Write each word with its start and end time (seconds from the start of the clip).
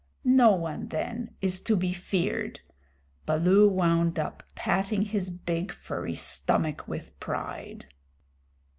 "No 0.25 0.53
one 0.55 0.87
then 0.87 1.35
is 1.43 1.61
to 1.61 1.75
be 1.75 1.93
feared," 1.93 2.61
Baloo 3.27 3.69
wound 3.69 4.17
up, 4.17 4.41
patting 4.55 5.03
his 5.03 5.29
big 5.29 5.71
furry 5.71 6.15
stomach 6.15 6.87
with 6.87 7.19
pride. 7.19 7.85